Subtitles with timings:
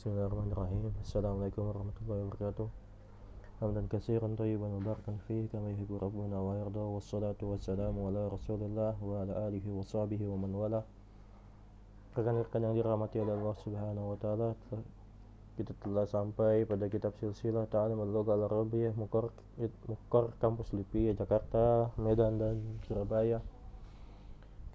[0.00, 0.96] Bismillahirrahmanirrahim.
[1.04, 2.72] Assalamualaikum warahmatullahi wabarakatuh.
[3.60, 6.80] Hamdan kasiran tayyiban mubarakan fihi kama yuhibbu rabbuna wa yarda.
[6.88, 10.80] Wassalatu wassalamu ala rasulillah wa ala alihi wa sahbihi wa man wala.
[12.16, 14.48] Rekan-rekan yang dirahmati oleh Allah Subhanahu wa taala
[15.60, 19.28] kita telah sampai pada kitab silsilah Ta'alim al-Lugha al-Arabiyyah Mukar,
[19.84, 22.56] Mukar Kampus LIPI Jakarta, Medan dan
[22.88, 23.44] Surabaya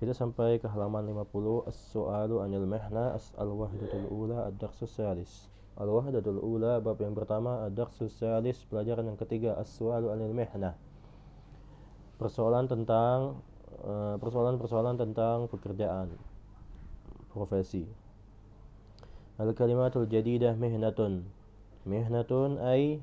[0.05, 5.49] kita sampai ke halaman 50 As-su'alu anil mihna As-al-wahdatul ula Ad-darsus salis.
[5.81, 10.77] Al-wahdatul ula Bab yang pertama Ad-darsus salis Pelajaran yang ketiga As-su'alu anil mihna.
[12.21, 13.41] Persoalan tentang
[13.81, 16.13] eh, Persoalan-persoalan tentang pekerjaan
[17.33, 17.89] Profesi.
[19.41, 21.25] Al-kalimatul jadidah mihnatun.
[21.89, 23.01] Mihnatun ay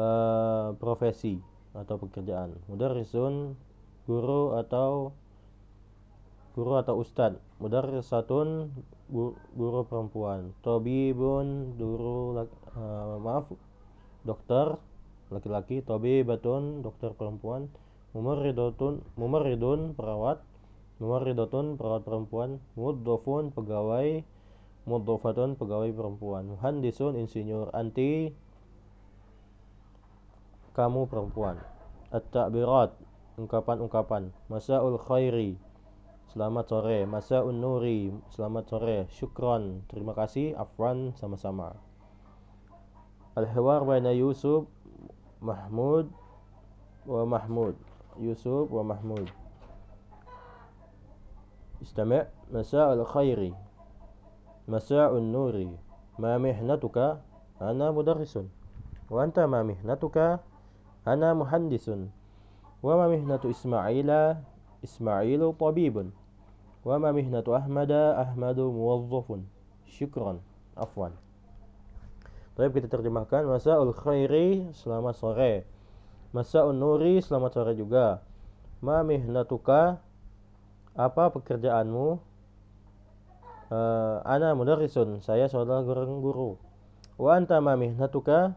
[0.00, 1.38] uh, Profesi
[1.76, 2.56] Atau pekerjaan.
[2.72, 3.52] Mudarrisun
[4.06, 5.12] guru atau
[6.56, 7.36] guru atau ustad.
[7.60, 8.72] Mudarrisatun
[9.52, 10.56] guru perempuan.
[10.64, 13.52] Tabibun guru uh, maaf
[14.24, 14.80] dokter
[15.28, 15.84] laki-laki.
[15.84, 17.68] Tabibatun dokter perempuan.
[18.16, 20.40] Mumarridatun mumarridun perawat.
[20.96, 22.56] Mumarridatun perawat perempuan.
[22.72, 24.24] Muddofun pegawai.
[24.88, 26.56] Muddofatun pegawai perempuan.
[26.56, 27.68] Muhandisun insinyur.
[27.76, 28.32] Anti
[30.72, 31.60] kamu perempuan.
[32.16, 32.96] At-ta'birat
[33.36, 34.32] ungkapan-ungkapan.
[34.48, 35.60] Masaul khairi
[36.31, 41.75] selamat sore masaul nuri selamat sore syukron terima kasih afwan sama-sama
[43.35, 44.67] al-hiwar baina Yusuf
[45.41, 46.07] Mahmud
[47.09, 47.75] wa Mahmud
[48.19, 49.27] Yusuf wa Mahmud
[51.81, 53.53] استمع مساء الخير
[54.69, 55.55] مساء النور
[56.21, 56.97] ما مهنتك
[57.61, 58.37] أنا مدرس
[59.09, 60.17] وأنت ما مهنتك
[61.07, 61.87] أنا مهندس
[62.83, 64.09] وما مهنة إسماعيل
[64.85, 65.95] إسماعيل طبيب
[66.85, 69.27] وما مهنة أحمد أحمد موظف
[69.91, 70.39] syukron
[70.79, 71.11] afwan
[72.55, 75.53] Baik kita terjemahkan Masa'ul khairi selamat sore
[76.31, 78.23] Masa'un nuri selamat sore juga
[78.79, 79.99] Ma mihnatuka
[80.95, 82.07] apa pekerjaanmu
[83.71, 86.55] uh, Ana mudarrisun saya seorang guru
[87.19, 88.55] Wa anta ma mihnatuka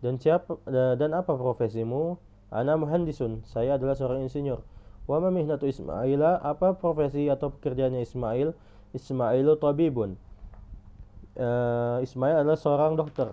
[0.00, 0.56] dan siapa
[0.96, 2.16] dan apa profesimu
[2.50, 4.58] Ana muhandisun, saya adalah seorang insinyur.
[5.05, 8.57] Wa ma mihnatu Ismaila, apa profesi atau pekerjaannya Ismail?
[8.97, 10.17] Ismailu tabibun.
[11.35, 13.29] Uh, Ismail adalah seorang dokter.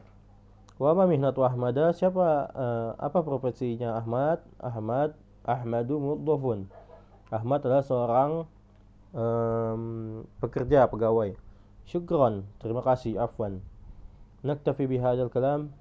[0.76, 4.44] Wa ma mihnatu Ahmada, siapa uh, apa profesinya Ahmad?
[4.60, 6.70] Ahmad Ahmadu muddafun.
[7.32, 8.30] Ahmad adalah seorang
[9.16, 9.82] um,
[10.38, 11.34] pekerja, pegawai.
[11.88, 13.64] Syukron, terima kasih, afwan.
[14.42, 15.72] Naktafi bihadzal kalam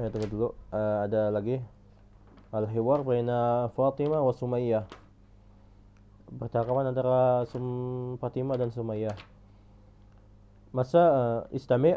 [0.00, 1.60] eh tunggu dulu uh, ada lagi
[2.52, 4.84] al-hiwar baina Fatimah wa Sumayyah.
[6.36, 7.64] Percakapan antara Sum
[8.20, 9.16] Fatimah dan Sumayyah.
[10.76, 11.96] Masa uh, istami'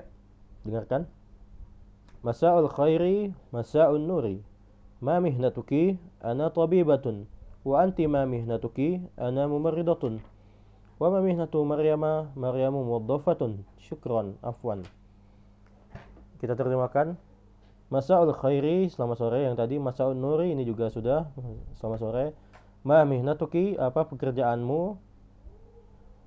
[0.64, 1.08] dengarkan.
[2.24, 4.40] Masa'ul khairi masa'un nuri.
[5.04, 7.28] Ma mihnatuki ana tabibatun.
[7.68, 10.24] Wa anti ma mihnatuki ana mumarridatun
[10.96, 14.88] wa ma mihnatu Maryama Maryamu muwaddafatun syukran afwan.
[16.40, 17.20] Kita terjemahkan
[17.86, 19.46] Masa'ul khairi selamat sore.
[19.46, 21.30] Yang tadi Masa'ul nuri ini juga sudah.
[21.78, 22.26] Selamat sore.
[22.82, 24.98] Ma mihnatuki apa pekerjaanmu?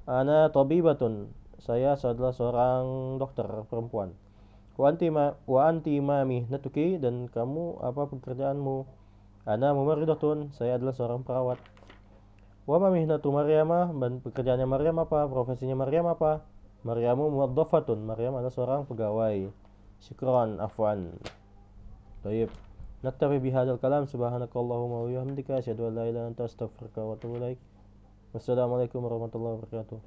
[0.07, 4.15] Ana tabibatun saya adalah seorang dokter perempuan.
[4.79, 8.77] Wa anti ma, wa dan kamu apa pekerjaanmu?
[9.43, 10.55] Ana mumaridatun.
[10.55, 11.59] Saya adalah seorang perawat.
[12.71, 15.27] Wa ma mihnatu Maryamah dan pekerjaannya Maryam apa?
[15.27, 16.47] Profesinya Maryam apa?
[16.87, 17.99] Maryamu muwaddafatun.
[18.07, 19.51] Maryam adalah seorang pegawai.
[19.99, 21.19] Syukran afwan
[22.24, 22.50] طيب
[23.03, 27.58] نكتفي بهذا الكلام سبحانك اللهم وبحمدك أشهد أن لا إله إلا أنت أستغفرك وأتوب إليك
[28.34, 30.00] والسلام عليكم ورحمة الله وبركاته